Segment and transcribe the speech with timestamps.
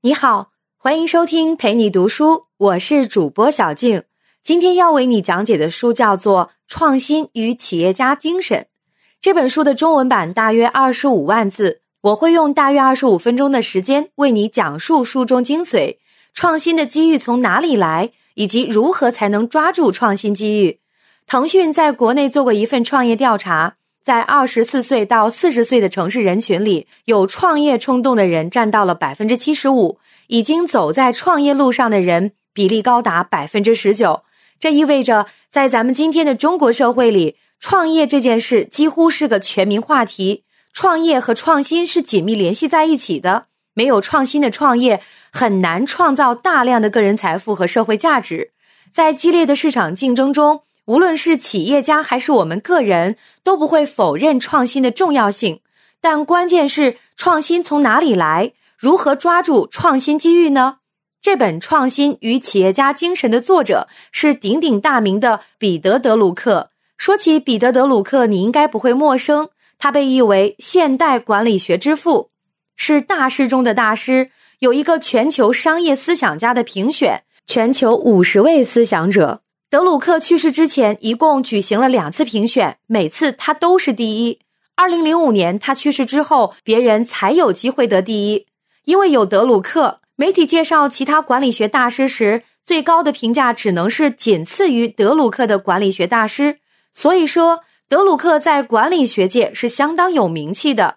[0.00, 4.04] 你好，欢迎收听陪你读书，我是主播小静。
[4.44, 8.58] 今天要为你讲解的书叫做《创新与企业家精神》。
[9.20, 15.96] 这本书的中文版大约二十五万字，我会用大约二十五分钟的时间为你讲述书中精髓。
[16.32, 20.78] 创新的机遇从哪里来，以及如何才能抓住创新机遇？
[21.26, 23.77] 腾讯在国内做过一份创业调查。
[24.08, 29.98] 在二十四岁到四十岁的城市人群里，有创业冲动的人占到了百分之七十五，
[30.28, 34.22] 已经走在创业路上的人比例高达百分之十九。
[34.58, 40.44] 这意味着，在咱们今天的中国社会里，创业这件事几乎是个全民话题。
[40.72, 48.52] 创业和创新是紧密联系在一起的，没有创新的创业，很难创造大量的个人财富和社会价值。
[48.90, 50.62] 在激烈的市场竞争中。
[50.88, 55.60] 无论是企业家还是我们个人，都不会否认创新的重要性。
[56.00, 58.54] 但关键是，创新从哪里来？
[58.78, 60.78] 如何抓住创新机遇呢？
[61.20, 66.70] 这本《创新与企业家精神》的作者是鼎鼎大名的彼得·德鲁克。
[66.96, 69.50] 说起彼得·德鲁克，你应该不会陌生。
[69.76, 72.30] 他被誉为现代管理学之父，
[72.76, 74.30] 是大师中的大师。
[74.60, 79.42] 有一个全球商业思想家的评选，全球五十位思想者。
[79.70, 84.38] 德鲁克去世之前，一共举行了两次评选，每次他都是第一。
[84.74, 88.46] 二零零五年他去世之后，别人才有机会得第一。
[88.84, 96.60] 因为有德鲁克，媒体介绍其他管理学大师时，最高的评价只能是仅次于德鲁克的管理学大师。
[96.94, 97.60] 所以说，
[97.90, 100.96] 德鲁克在管理学界是相当有名气的。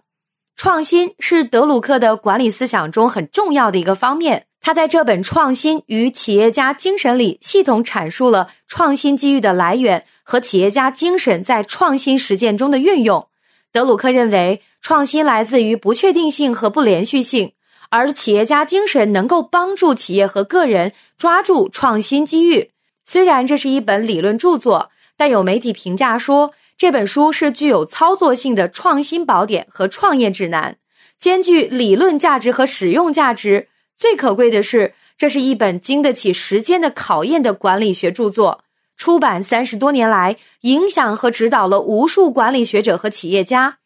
[0.55, 4.45] 创新是德鲁克的管理思想中很重要的一个方面。
[4.63, 13.27] 他在这本《创新与企业家精神》里，系统阐述了创新机遇的来源和企业家精神在创新实践中的运用。
[13.71, 17.53] 德鲁克认为，创新来自于不确定性和不连续性，
[17.89, 22.69] 而企业家精神能够帮助企业和个人抓住创新机遇。
[23.03, 30.77] 虽然这是一本理论著作，但有媒体评价说，这本书是具有操作性的创新宝典和创业指南，
[31.17, 33.69] 兼具理论价值和使用价值。
[34.01, 38.63] 最可贵的是，这是一本经得起时间的考验的管理学著作。
[38.97, 43.77] 出版三十多年来，影响和指导了无数管理学者和企业家。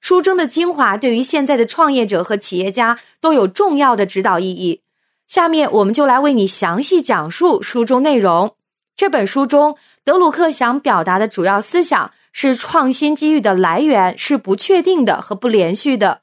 [0.00, 4.82] 书中的精华对于现在的创业者和企业家都有重要的指导意义。
[5.26, 8.54] 下面，我们就来为你详细讲述书中内容。
[8.96, 16.20] 这本书中，德鲁克想表达的主要思想是：创新机遇的来源是不确定的和不连续的。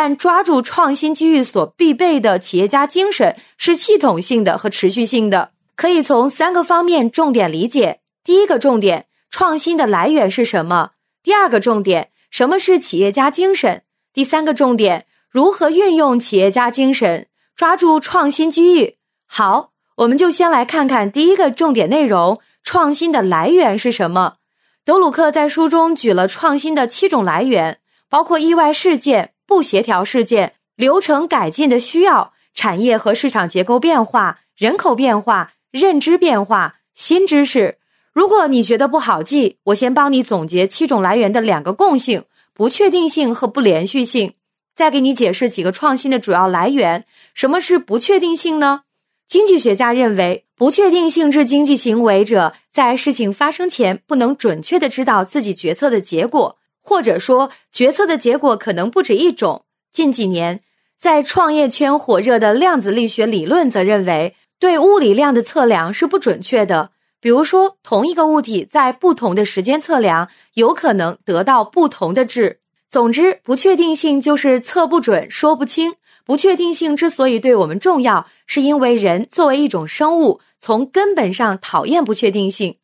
[0.00, 7.98] 但抓住创新机遇所必备的企业家精神是系统性的和持续性的，可以从三个方面重点理解。
[8.22, 10.90] 第一个重点，创新的来源是什么？
[11.24, 13.82] 第二个重点，什么是企业家精神？
[14.12, 17.26] 第三个重点，如何运用企业家精神
[17.56, 18.98] 抓住创新机遇？
[19.26, 24.34] 好，我们就先来看看第一个重点内容：创新的来源是什么？
[24.84, 29.32] 德鲁克在书中举了创新的七种来源，包括意外事件。
[29.48, 37.78] 不协调事件、流程改进的需要、产业和市场结构变化、人口变化、认知变化、新知识。
[38.12, 44.34] 如果你觉得不好记，我先帮你总结七种来源的两个共性：不确定性和不连续性。
[44.76, 47.06] 再给你解释几个创新的主要来源。
[47.32, 48.82] 什么是不确定性呢？
[49.26, 56.58] 经济学家认为，不确定性质经济行为者在事情发生前不能准确的知道自己决策的结果。
[56.88, 59.66] 或者说，决策的结果可能不止一种。
[59.92, 60.62] 近几年，
[60.98, 66.92] 在创业圈火热的量子力学理论则认为，对物理量的测量是不准确的。
[67.20, 72.60] 比如说，同一个物体在不同的时间测量，有可能得到不同的质。
[72.88, 75.96] 总之，不确定性就是测不准、说不清。
[76.24, 82.76] 不确定性之所以对我们重要，是因为人作为一种生物，从根本上讨厌不确定性。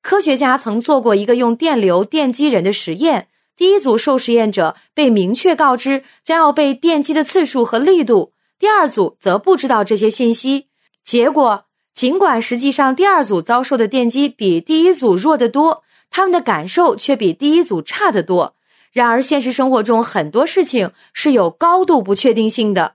[0.00, 3.26] 科学家曾做过一个用电流电击人的实验。
[3.60, 10.68] 第一组受实验者被明确告知将要被电击的次数和力度，第二组则不知道这些信息。
[11.04, 18.54] 结果，尽管实际上第二组遭受的电击比第一组弱得多，他们的感受却比第一组差得多。
[18.92, 22.94] 然而，现实生活中很多事情是有高度不确定性的。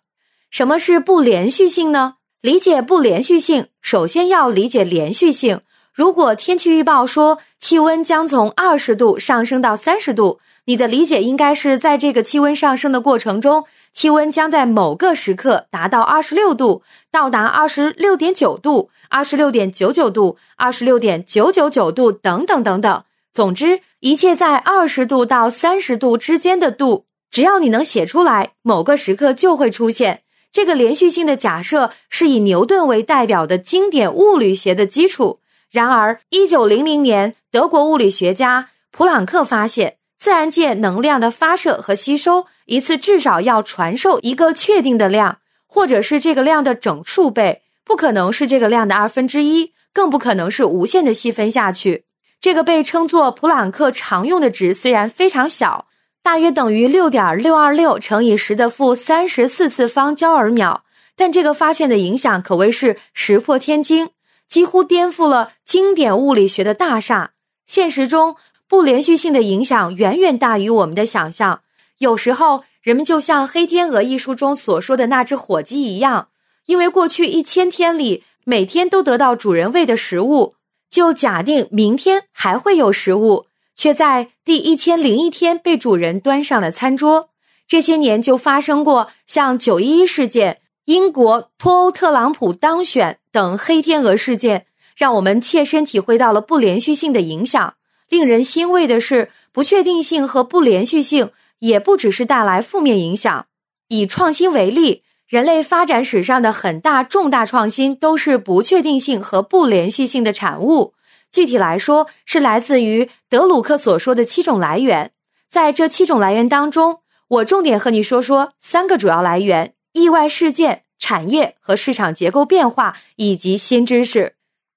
[0.49, 2.15] 什么是不连续性呢？
[2.41, 5.61] 理解不连续性，首先要理解连续性。
[5.93, 16.81] 如果天气预报说气温将从二十度上升到三十度，你的理解应该是在这个气温上升的过程中，气温将在某个时刻达到二十六度，
[17.11, 23.03] 到达二十六点九度、二十六点九九度、二十六点九九九度等等等等。
[23.31, 30.21] 总之，一切在二十度到三十度之间的度，只要你能写出来，某个时刻就会出现。
[30.51, 35.41] 这个连续性的假设是以牛顿为代表的经典物理学的基础。
[35.69, 45.37] 然而，一九零零年，德国物理学家普朗克发现，自然界能量的发射和吸收一次至少要传授一个确定的量，
[45.67, 52.05] 或者是这个量的整数倍，不可能是这个量的二分之一，更不可能是无限的细分下去。
[52.41, 55.85] 这个被称作普朗克常用的值虽然非常小，
[56.23, 60.85] 大约等于六点六二六乘以十的负三十四次方焦耳秒，
[61.15, 64.09] 但这个发现的影响可谓是石破天惊。
[64.49, 67.33] 几乎颠覆了经典物理学的大厦。
[67.67, 68.35] 现实中，
[68.67, 71.61] 不连续性的影响远远大于我们的想象。
[71.99, 76.29] 有时候，人们就像《黑天鹅》一书中所说的那只火鸡一样，
[76.65, 80.55] 因为过去一千天里每天都得到主人喂的食物，
[80.89, 83.45] 就假定明天还会有食物，
[83.75, 87.29] 却在第一千零一天被主人端上了餐桌。
[87.67, 90.61] 这些年就发生过像九一一事件。
[90.85, 97.73] 英国脱欧特朗普当选等黑天鹅事件，让我们切身体会到了不连续性的影响。
[98.09, 103.47] 令人欣慰的是，不确定性和不连续性也不只是带来负面影响。
[103.87, 110.93] 以创新为例，人类发展史上的很大重大创新都是不确定性和不连续性的产物。
[111.31, 115.11] 具体来说，是来自于德鲁克所说的七种来源。
[115.49, 119.73] 在这七种来源当中，我重点和你说说三个主要来源。
[119.93, 124.34] 意外事件、产业和市场结构变化以及新知识。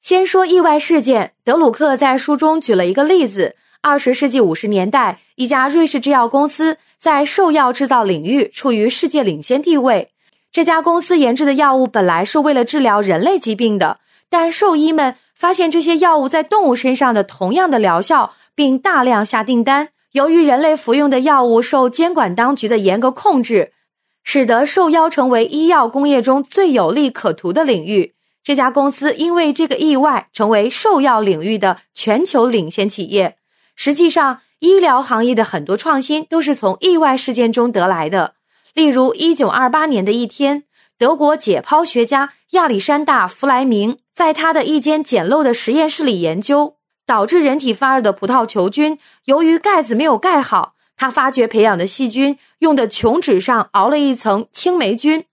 [0.08, 10.08] 先说意外事件，德鲁克在书中举了一个例子：二十世纪五十年代，一家瑞士制药公司在兽药制造领域处于世界领先地位。
[10.50, 13.98] 这家公司研制的药物本来是为了治疗人类疾病的，
[14.30, 19.90] 但兽医们发现这些药物在动物身上的同样的疗效，并大量下订单。
[20.12, 23.72] 由于人类服用的药物受监管当局的严格控制。
[24.24, 28.14] 使得兽药成为医药工业中最有利可图的领域。
[28.48, 33.36] 这家公司因为这个意外成为兽药领域的全球领先企业。
[33.76, 38.36] 实际上，医疗行业的很多创新都是从意外事件中得来的。
[38.72, 40.64] 例如，一九二八年的一天，
[40.96, 50.72] 德国解剖学家亚历山大·弗莱明在他的一间简陋的实验室里研究导致人体发热的葡萄球菌，由于盖子没有盖好。
[50.96, 55.26] 他发觉培养的细菌用的琼脂上熬了一层青霉菌，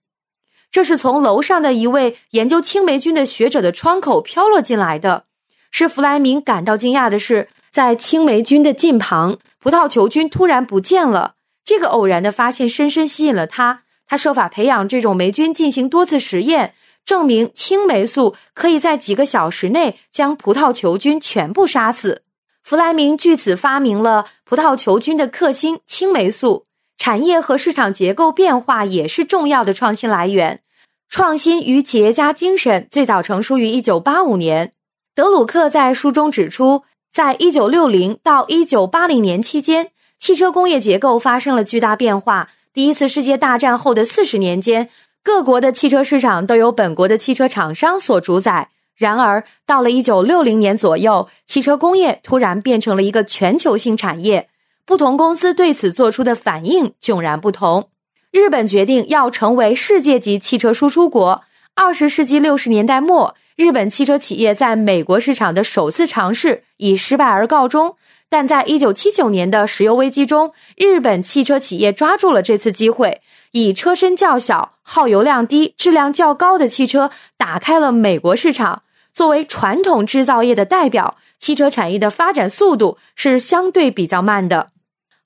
[0.76, 5.24] 这是从楼上的一位研究青霉菌的学者的窗口飘落进来的。
[5.70, 11.36] 使弗莱明感到惊讶的是，在青霉菌的近旁，葡萄球菌突然不见了。
[11.64, 13.84] 这个偶然的发现深深吸引了他。
[14.06, 16.74] 他设法培养这种霉菌，进行多次实验，
[17.06, 22.20] 证明青霉素可以在几个小时内将葡萄球菌全部杀死。
[22.62, 26.66] 弗莱明据此发明了葡萄球菌的克星青霉素。
[26.98, 30.60] 产业和市场结构变化也是重要的创新来源。
[31.08, 34.72] 创新与企业家精神最早成书于一九八五年。
[35.14, 36.82] 德鲁克在书中指出，
[37.12, 42.50] 在一九六零到一九八零年期间，汽车工业结构发生了巨大变化。
[42.74, 44.90] 第一次世界大战后的四十年间，
[45.22, 48.68] 各国的汽车市场都由本国的汽车厂商所主宰。
[48.94, 54.48] 然而，到了一九六零年左右，汽车工业突然变成了一个全球性产业。
[54.84, 57.88] 不同公司对此做出的反应迥然不同。
[58.36, 61.42] 日本决定要成为世界级汽车输出国。
[61.74, 67.96] 二十世纪六十年代末，日本汽车企业在美国市场的首次尝试以失败而告终。
[68.28, 78.82] 但在一九七九年的石油危机中，日本汽车企业抓住了这次机会，以车身较小、耗油量低、质量较高的汽车打开了美国市场。
[79.14, 84.68] 作为传统制造业的代表，汽车产业的发展速度是相对比较慢的，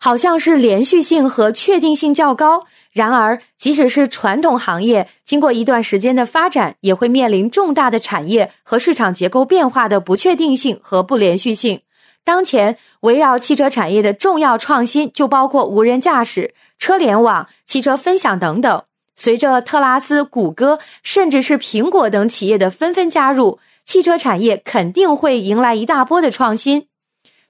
[0.00, 2.64] 好像是连续性和确定性较高。
[2.90, 11.82] 然而，即使是传统行业，经过一段时间的发展，也会面临重大的产业和市场结构变化的不确定性和不连续性。
[12.24, 18.82] 当前，围绕汽车产业的重要创新就包括无人驾驶、车联网、汽车分享等等。
[19.14, 23.58] 随着特拉斯、谷歌，甚至是苹果等企业的纷纷加入。
[23.84, 26.86] 汽车产业肯定会迎来一大波的创新。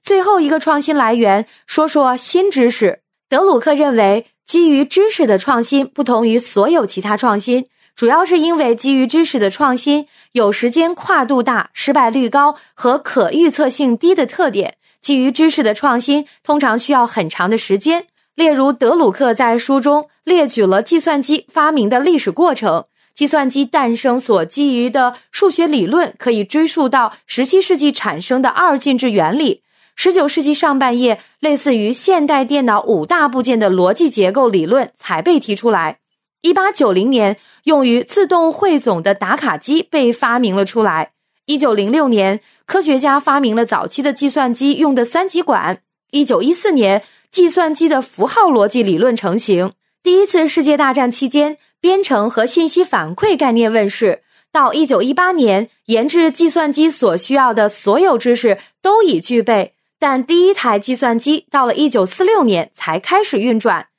[0.01, 3.01] 最后一个创新来源，说说新知识。
[3.29, 14.75] 德鲁克认为，基于知识的创新不同于所有其他创新，主要是因为基于知识的创新有时间跨度大、失败率高和可预测性低的特点。
[15.01, 18.07] 基于知识的创新通常需要很长的时间。
[18.33, 22.85] 例如，德鲁克在书中列举了计算机发明的历史过程。
[23.13, 29.61] 计算机诞生所基于的数学理论可以追溯到十七世纪产生的二进制原理。
[29.95, 35.99] 十九世纪上半叶，类似于现代电脑五大部件的逻辑结构理论才被提出来。
[36.41, 41.11] 一八九零年，用于自动汇总的打卡机被发明了出来。
[41.45, 45.81] 一九零六年，科学家发明了早期的计算机用的三极管。
[46.11, 49.73] 一九一四年，计算机的符号逻辑理论成型。
[50.01, 54.23] 第一次世界大战期间，编程和信息反馈概念问世。
[54.51, 63.89] 到一九一八年，研制计算机所需要的所有知识都已具备，但第一台计算机到了一九四六年才开始运转。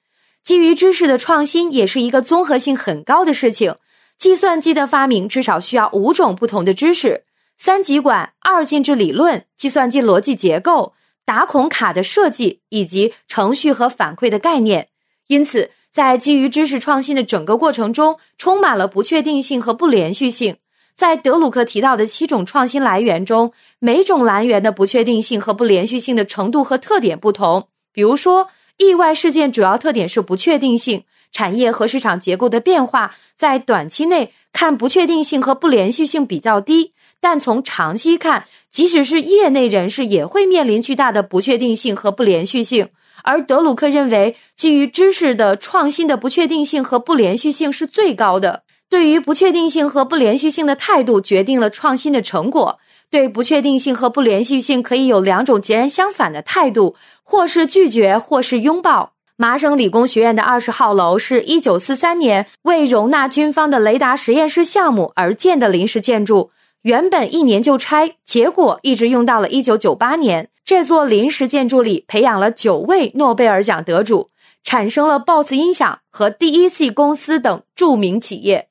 [0.43, 3.77] 基于知识的创新也是一个综合性很高的事情。
[4.19, 7.23] 计算机的发明至少需要五种不同的知识：
[7.57, 10.93] 三极管、二进制理论、计算机逻辑结构、
[11.25, 14.89] 打孔卡的设计以及程序和反馈的概念。
[15.29, 20.57] 因此，在基于知识创新的整个过程中，充满了不确定性和不连续性。
[20.95, 27.69] 在德鲁克提到的七种创新来源中，每种来源的不确定性和不连续性的程度和特点不同。
[27.93, 28.49] 比如说。
[28.79, 42.89] 意外事件主要特点是不确定性，产业和市场结构的变化在短期内看不确定性和不连续性比较低，但从长期看，即使是业内人士也会面临巨大的不确定性和不连续性。
[43.23, 48.65] 而德鲁克认为，基于知识的创新的不确定性和不连续性是最高的。
[48.93, 52.79] 对于不确定性和不连续性的态度，决定了创新的成果。
[53.09, 59.15] 对不确定性和不连续性可以有两种截然相反的态度，或是拒绝，或是拥抱。
[59.39, 66.51] 麻省理工学院的二十号楼是一九四三年为容纳军方的雷达实验室项目而建的临时建筑，
[66.83, 70.51] 原本一年就拆，结果一直用到了一九九八年。
[70.67, 74.29] 这座临时建筑里培养了九位诺贝尔奖得主，
[74.63, 78.69] 产生了 BOSS 音响和 DEC 公司等著名企业。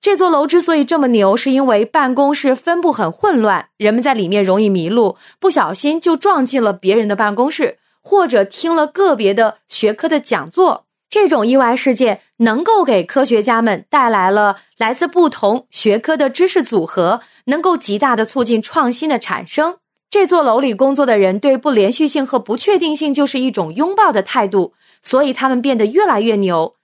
[0.00, 10.86] 这座楼之所以这么牛，是因为办公室分布很混乱，人们在里面容易迷路，不小心就撞进了别人的办公室，或者听了个别的学科的讲座。
[11.10, 19.76] 这种意外事件能够给科学家们带来了来自不同学科的知识组合，能够极大的促进创新的产生。
[20.08, 26.76] 这座楼里工作的人对不连续性和不确定性就是一种拥抱的态度，所以他们变得越来越牛。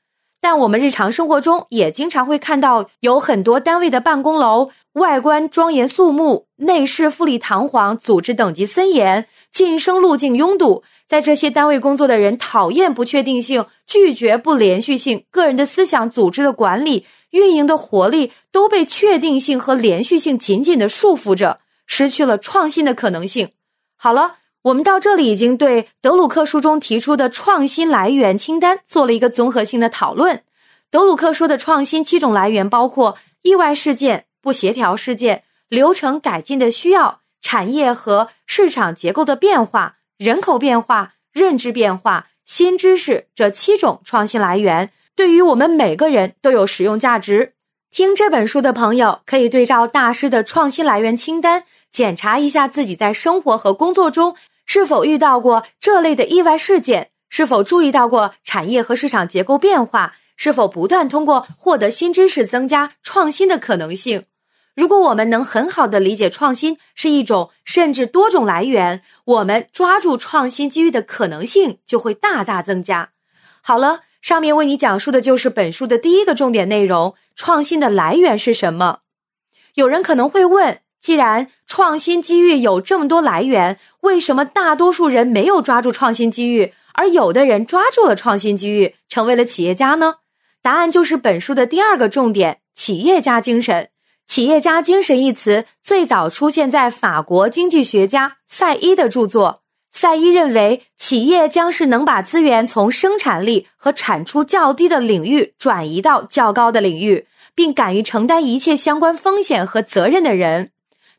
[0.48, 10.84] 但我们日常生活中也经常会看到，有很多单位的办公楼外观庄严肃穆，内饰富丽堂皇，组织等级森严，晋升路径拥堵。
[11.08, 23.48] 在这些单位工作的人讨厌不确定性，拒绝不连续性，个人的思想、组织的管理、运营的活力都被确定性和连续性紧紧的束缚着，失去了创新的可能性。
[23.96, 24.36] 好了。
[24.66, 30.42] 我们到这里已经对德鲁克书中提出的创新来源清单做了一个综合性的讨论。
[30.90, 47.52] 德鲁克说的创新七种来源包括意外事件、不协调事件、流程改进的需要、产业和市场结构的变化、人口变化、认知变化、新知识这七种创新来源，对于我们每个人都有实用价值。
[47.92, 54.34] 听这本书的朋友可以对照大师的创新来源清单，检查一下自己在生活和工作中。
[54.66, 57.10] 是否遇到过这类的意外事件？
[57.28, 60.14] 是否注意到过产业和市场结构变化？
[60.36, 64.26] 是否不断通过获得新知识增加创新的可能性？
[64.74, 73.10] 如果我们能很好的理解创新是一种甚至多种来源，我们抓住创新机遇的可能性就会大大增加。
[73.62, 78.98] 好了，上面为你讲述的就是本书的第一个重点内容：创新的来源是什么？
[79.74, 80.80] 有人可能会问。
[80.98, 90.14] 既然创新机遇有这么多来源，为什么大多数人没有抓住创新机遇，而有的人抓住了创新机遇，成为了企业家呢？
[90.62, 93.88] 答案就是本书的第二个重点：企业家精神。
[94.28, 99.62] 企业家精神一词最早出现在法国经济学家赛伊的著作。
[99.92, 110.70] 赛伊认为，企业将是能把资源从生产力和产出较低的领域转移到较高的领域，并敢于承担一切相关风险和责任的人。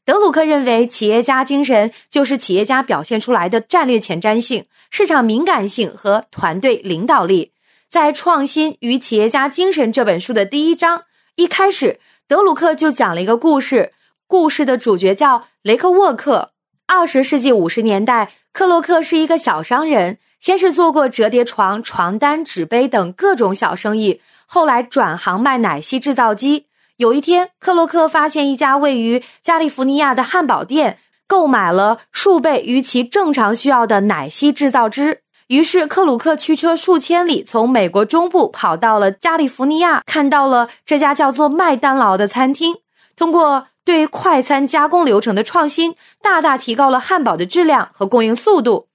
[0.07, 7.51] 德鲁克认为，企业家精神就是企业家表现出来的战略前瞻性、市场敏感性和团队领导力。
[7.89, 11.03] 在《创新与企业家精神》这本书的第一章
[11.35, 13.91] 一开始，德鲁克就讲了一个故事。
[14.27, 16.53] 故事的主角叫雷克沃克。
[16.85, 26.67] 二十世纪五十年代，克洛克是一个小商人，先是做过折叠床、床单、纸杯等各种小生意，后来转行卖奶昔制造机。
[26.97, 35.21] 有一天，克洛克发现一家位于加利福尼亚的汉堡店购买了数倍于其正常需要的奶昔制造汁。
[35.45, 42.77] 于是，克鲁克驱车数千里，从美国中部跑到了加利福尼亚，看到了这家叫做麦当劳的餐厅。
[43.15, 48.87] 通过对快餐加工流程的创新，大大提高了汉堡的质量和供应速度。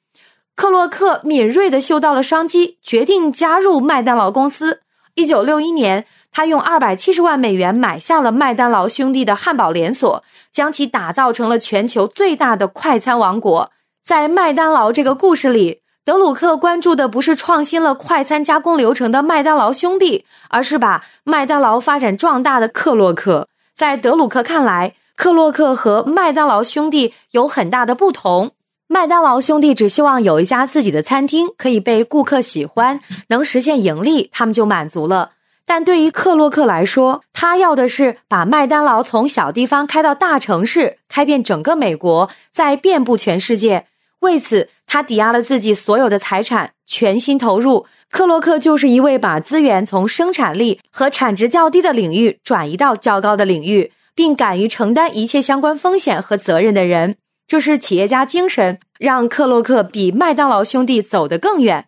[0.57, 4.81] 克洛克敏锐地嗅到了商机，决定加入麦当劳公司。
[5.15, 13.71] 一九六一年，他用二百七十万美元买下了麦当劳兄弟的汉堡连锁，将其打造成了全球最大的快餐王国。
[14.03, 23.49] 在麦当劳这个故事里，德鲁克关注的不是创新了快餐加工流程的麦当劳兄弟，而是把麦当劳发展壮大的克洛克。
[23.77, 28.53] 在德鲁克看来，克洛克和麦当劳兄弟有很大的不同。
[28.89, 35.31] 麦当劳兄弟只希望有一家自己的餐厅，可以被顾客喜欢，能实现盈利，他们就满足了。
[35.65, 43.87] 但对于克洛克来说，他要的是把麦当劳从小地方开到大城市，开遍整个美国，再遍布全世界。
[44.21, 47.87] 为此，他抵押了自己所有的财产，全心投入。
[48.11, 57.17] 克洛克就是一位把资源从生产力和产值较低的领域转移到较高的领域，并敢于承担一切相关风险和责任的人。
[57.47, 61.87] 这是企业家精神，让克洛克比麦当劳兄弟走得更远。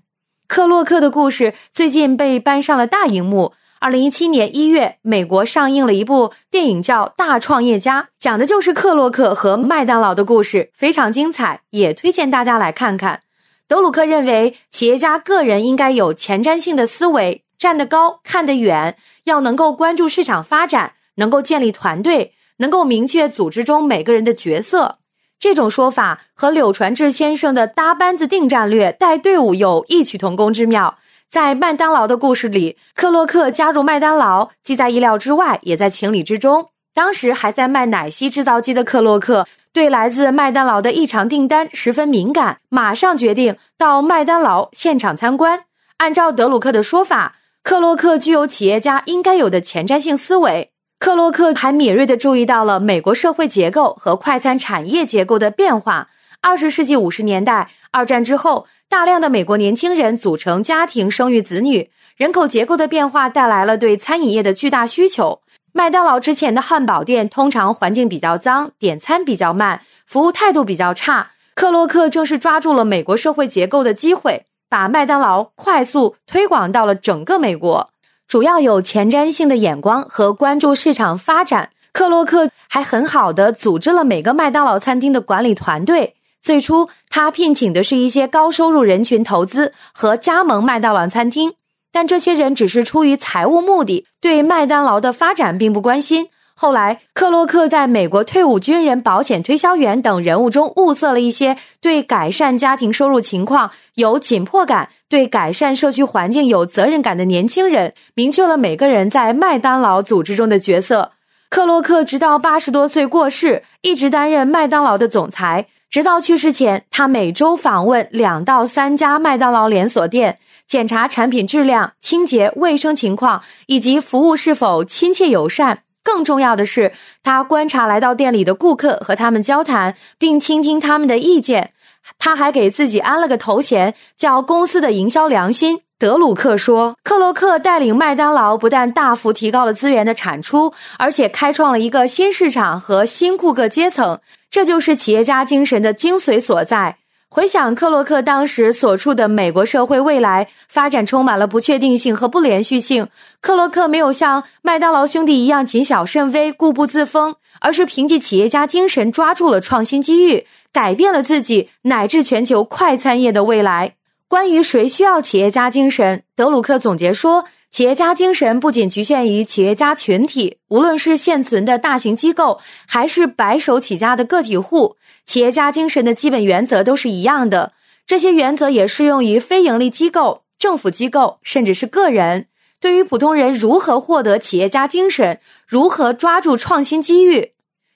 [0.49, 3.53] 克洛克的故事最近被搬上了大荧幕。
[3.85, 13.21] 二零一七年一月，美国上映了一部电影叫《大创业家》，讲的就是克洛克和麦当劳的故事，非常精彩，也推荐大家来看看。
[13.69, 25.01] 德鲁克认为，企业家个人应该有前瞻性的思维，站得高，看得远，要能够关注市场发展，能够建立团队，能够明确组织中每个人的角色。
[25.39, 30.97] 这种说法和柳传志先生的“搭班子定战略，带队伍”有异曲同工之妙。
[31.31, 36.69] 在麦当劳的故事里，克洛克加入麦当劳，既在意料之外，也在情理之中。
[36.95, 45.65] 当时还在卖奶昔制造机的克洛克，对来自麦当劳的异常订单十分敏感，马上决定到麦当劳现场参观。
[45.97, 50.71] 按照德鲁克的说法，克洛克具有企业家应该有的前瞻性思维。
[51.01, 56.09] 克洛克还敏锐地注意到了美国社会结构和快餐产业结构的变化。
[56.41, 65.41] 二十世纪五十年代，二战之后，大量的美国年轻人组成家庭，生育子女，人口结构的变化带来了对餐饮业的巨大需求。
[65.73, 71.33] 麦当劳之前的汉堡店通常环境比较脏，点餐比较慢，服务态度比较差。
[71.57, 77.91] 克洛克正是抓住了美国社会结构的机会，把麦当劳快速推广到了整个美国。
[78.29, 81.71] 主要有前瞻性的眼光和关注市场发展。
[81.93, 86.15] 克洛克还很好的组织了每个麦当劳餐厅的管理团队。
[86.45, 91.55] 最初，他聘请的是一些高收入人群投资和加盟麦当劳餐厅，
[91.91, 96.29] 但这些人只是出于财务目的，对麦当劳的发展并不关心。
[96.55, 111.13] 后来，克洛克在美国退伍军人、保险推销员等人物中物色了一些对改善家庭收入情况有紧迫感、对改善社区环境有责任感的年轻人，明确了每个人在麦当劳组织中的角色。
[111.49, 115.69] 克洛克直到八十多岁过世，一直担任麦当劳的总裁。
[115.95, 125.85] 直到去世前，他每周访问两到三家麦当劳连锁店，检查产品质量、清洁卫生情况以及服务是否亲切友善。
[126.03, 131.71] 更重要的是，他观察来到店里的顾客，和他们交谈，并倾听他们的意见。
[132.19, 135.83] 他还给自己安了个头衔，叫“公司的营销良心”。
[135.97, 144.19] 德鲁克说：“克洛克带领麦当劳，不但大幅提高了资源的产出，而且开创了一个新市场和新顾客阶层。
[144.55, 153.09] 这就是企业家精神的精髓所在。”回想克洛克当时所处的美国社会，未来发展充满了不确定性和不连续性。
[153.41, 163.95] 克洛克没有像麦当劳兄弟一样谨小慎微、固步自封，而是凭借企业家精神抓住了创新机遇，改变了自己乃至全球快餐业的未来。
[164.29, 167.47] 关于谁需要企业家精神，德鲁克总结说。
[167.75, 177.73] 企业家精神不仅局限于企业家群体，无论是现存的大型机构，还是白手起家的个体户，企业家精神的基本原则都是一样的。
[178.07, 182.47] 这些原则也适用于非盈利机构、政府机构，甚至是个人。
[182.79, 187.55] 对于普通人如何获得企业家精神，如何抓住创新机遇，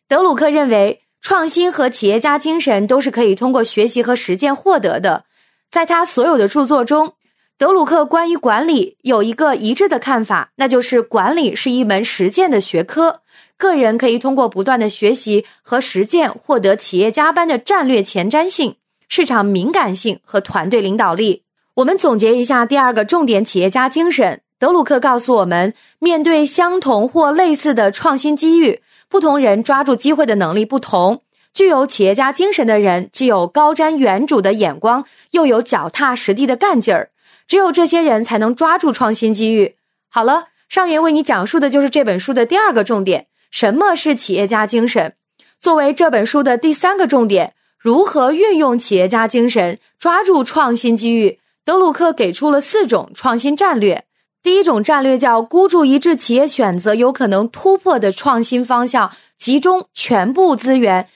[0.08, 5.26] 德鲁克认为，创新和企业家精神都是可以通过学习和实践获得的。
[5.70, 7.12] 在他所有的著作中。
[7.58, 13.22] 德鲁克关于管理有一个一致的看法，那就是管理是一门实践的学科。
[13.56, 18.76] 个人可以通过不断的学习和实践，获得企业家般的战略前瞻性、
[19.08, 21.42] 市场敏感性和团队领导力。
[21.74, 24.40] 我们总结一下第二个重点：企业家精神。
[24.60, 31.22] 德鲁克告诉我们，面对相同或类似的创新机遇，不同人抓住机会的能力不同。
[31.52, 37.10] 具有企业家精神的人，既有高瞻远瞩的眼光，又有脚踏实地的干劲儿。
[37.48, 39.74] 只有这些人才能抓住创新机遇。
[40.10, 45.14] 好了，上元为你讲述的就是这本书的第二个重点：什么是企业家精神？
[45.58, 51.40] 作为这本书的第三个重点，如何运用企业家精神抓住创新机遇？
[51.64, 54.04] 德鲁克给出了四种创新战略。
[54.42, 61.08] 第一种战略叫孤注一掷，企业选择有可能突破的创新方向，集中全部资源。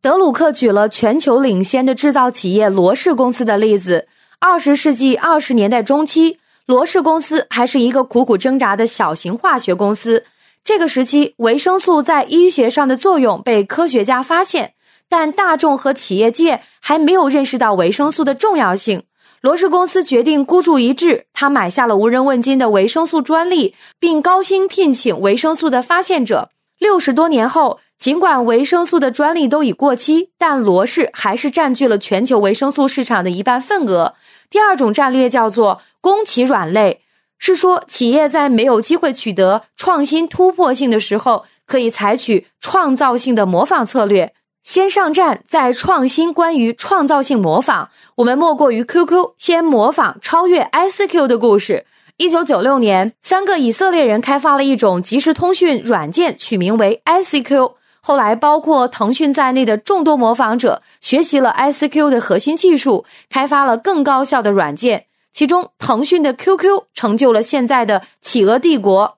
[0.00, 4.06] 德鲁克举了全球领先的制造企业罗氏公司的例子。
[4.46, 10.22] 二十世纪二十年代中期，罗氏公司还是一个苦苦挣扎的小型化学公司。
[10.62, 14.74] 这个时期，维生素在医学上的作用被科学家发现，
[15.08, 19.04] 但大众和企业界还没有认识到维生素的重要性。
[19.40, 26.50] 罗氏公司决定孤注一掷，他买下了无人问津的维生素专利，并高薪聘请维生素的发现者。
[26.78, 34.12] 六十多年后，尽管维生素的专利都已过期，但罗氏还是占据了全球维生素市场的一半份额。
[34.50, 37.00] 第二种战略叫做攻其软肋，
[37.38, 44.32] 是说企业在没有机会取得创新突破性的时候，可以采取创造性的模仿策略。
[44.62, 51.84] 先上战再创新，关于创造性模仿，我们莫过于 QQ 先模仿超越 ICQ 的故事。
[52.16, 57.72] 一九九六年，三个以色列人开发了一种即时通讯软件，取名为 ICQ。
[58.06, 65.06] 后来，包括腾讯在内的众多模仿者学习了 ICQ 的核心技术，开发了更高效的软件。
[65.32, 69.16] 其中，腾讯的 QQ 成就了现在的企鹅帝国。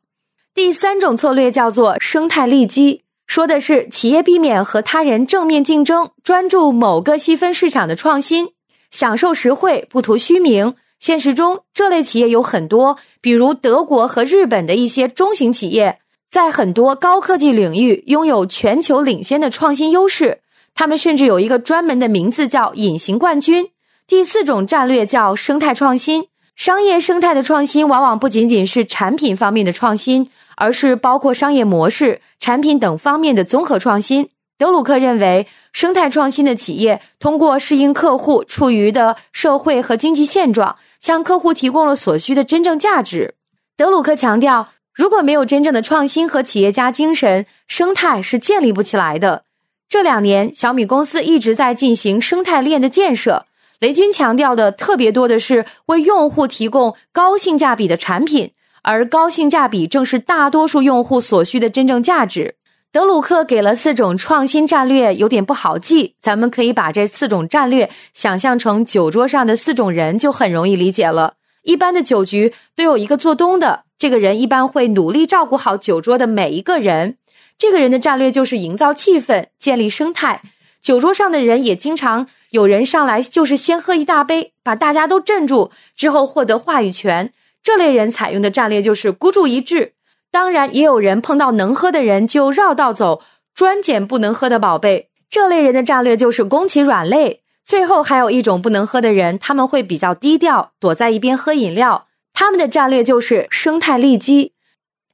[0.55, 3.03] 第三种策略叫做生态利基。
[3.27, 8.51] 说的是企业避免和他人正面竞争，专注某个细分市场的创新，
[8.92, 10.77] 享受实惠，不图虚名。
[11.01, 15.99] 现实中，这类企业有很多，比如德国和日本的一些中型企业，
[16.37, 20.40] 在很多高科技领域拥有全球领先的创新优势。
[20.75, 23.70] 他们甚至有一个专门的名字叫“隐形冠军”。
[24.07, 30.31] 第四种战略叫生态创新，商业生态的创新往往不仅仅是产品方面的创新。
[30.57, 34.29] 而是包括商业模式、产品等方面的综合创新。
[34.59, 43.37] 德鲁克认为，生态创新的企业通过适应客户处于的社会和经济现状，向客户提供了所需的真正价值。
[43.77, 49.44] 德鲁克强调，如果没有真正的创新和企业家精神，生态是建立不起来的。
[49.90, 53.44] 这两年，小米公司一直在进行生态链的建设。
[53.78, 58.52] 雷军强调的特别多的是为用户提供高性价比的产品。
[58.80, 62.54] 而高性价比正是大多数用户所需的真正价值。
[62.92, 66.14] 德鲁克给了四种创新战略，有点不好记。
[66.22, 71.35] 咱们可以把这四种战略想象成酒桌上的四种人，就很容易理解了。
[71.64, 77.16] 一般的酒局都有一个做东的，这个人一般会努力照顾好酒桌的每一个人。
[77.59, 80.42] 这个人的战略就是营造气氛、建立生态。
[80.82, 87.32] 酒桌上的人也经常有人上来就是先喝一大杯，把大家都镇住，之后获得话语权。
[87.62, 89.94] 这类人采用的战略就是孤注一掷，
[90.30, 93.22] 当然也有人碰到能喝的人就绕道走，
[93.54, 95.09] 专捡不能喝的宝贝。
[95.28, 97.42] 这类人的战略就是攻其软肋。
[97.64, 102.06] 最后还有一种不能喝的人，他们会比较低调，躲在一边喝饮料。
[102.38, 104.53] 他们的战略就是生态利基。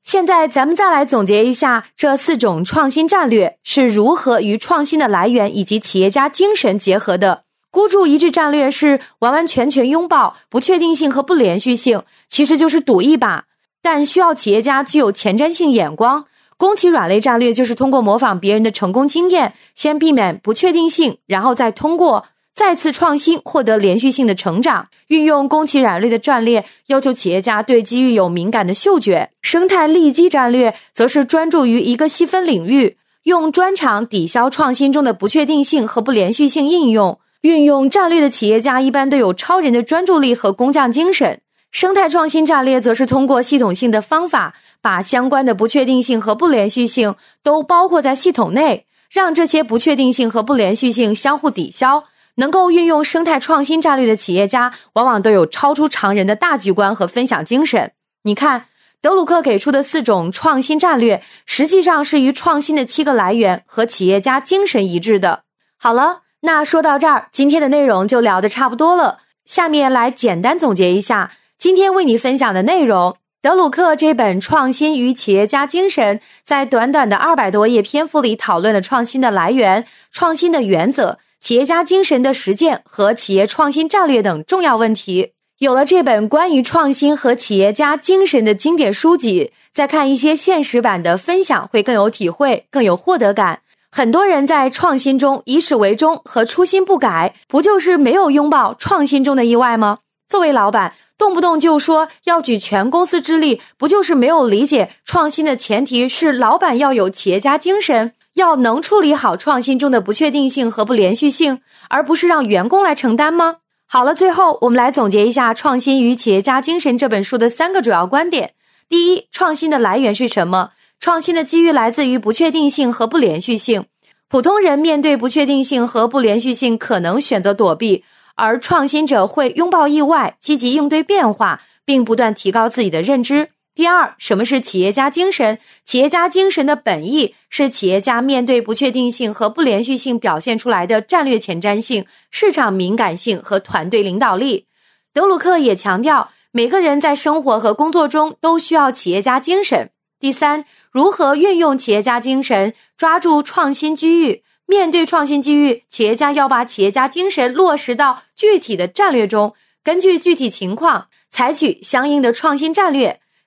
[0.02, 7.44] 现在咱们再来总结一下这四种创新战略是如何与创新的来源以及企业家精神结合的。
[7.70, 13.44] 孤注一掷战略是完完全全拥抱不确定性和不连续性，其实就是赌一把，
[13.80, 16.24] 但需要企业家具有前瞻性眼光。
[16.56, 24.88] 攻其软肋战略就是通过模仿别人的成功经验，先避免不确定性，然后再通过再次创新获得连续性的成长。
[25.08, 29.30] 运用攻其软肋的战略，要求企业家对机遇有敏感的嗅觉。
[29.40, 37.18] 生态利基战略则是专注于一个细分领域，用专长抵消创新中的不确定性和不连续性应用。
[37.40, 41.40] 运用战略的企业家一般都有超人的专注力和工匠精神。
[41.72, 52.04] 生态创新战略则是通过系统性的方法，把相关的不确定性和不连续性都包括在系统内，让这些不确定性和不连续性相互抵消。
[52.36, 57.92] 能够运用生态创新战略的企业家，往往都有超出常人的大局观和分享精神。
[58.22, 58.66] 你看，
[59.00, 65.42] 德鲁克给出的四种创新战略，实际上是与创新的七个来源和企业家精神一致的。
[65.78, 66.22] 好了。
[66.44, 69.20] 那说到这儿，今天的内容就聊得差不多了。
[69.44, 73.16] 下面来简单总结一下今天为你分享的内容。
[73.40, 85.33] 德鲁克这本《创新与企业家精神》在短短的二百多页篇幅里，讨论了创新的来源、创新的原则、企业家精神的实践和企业创新战略等重要问题。
[85.59, 93.59] 有了这本关于创新和企业家精神的经典书籍，再看一些现实版的分享，会更有体会，更有获得感。
[93.90, 99.98] 很多人在创新中以始为终和初心不改，不就是没有拥抱创新中的意外吗？
[100.28, 113.56] 作为老板，动不动就说要举全公司之力，不就是没有理解创新的前提是老板要有企业家精神，要能处理好创新中的不确定性和不连续性，而不是让员工来承担吗？
[113.86, 118.54] 好了，最后我们来总结一下《创新与企业家精神》这本书的三个主要观点。
[118.88, 120.70] 第一，创新的来源是什么？
[120.98, 123.84] 创新的机遇来自于不确定性和不连续性。
[124.28, 128.02] 普通人面对不确定性和不连续性，可能选择躲避，
[128.34, 133.50] 而创新者会拥抱意外，积极应对变化，并不断提高自己的认知。
[133.74, 135.58] 第二，什么是企业家精神？
[135.87, 144.66] 企业家精神的本意是企业家面对不确定性和不连续性表现出来的战略前瞻性、市场敏感性和团队领导力。
[145.14, 149.88] 德鲁克也强调，每个人在生活和工作中都需要企业家精神。
[150.20, 154.42] 第三，如何运用企业家精神，抓住创新机遇？
[154.66, 163.21] 面对创新机遇，企业家要把企业家精神落实到具体的战略中，根据具体情况采取相应的创新战略。